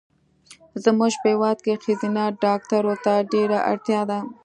[0.83, 4.19] زمونږ په هېواد کې ښځېنه ډاکټرو ته ډېره اړتیا ده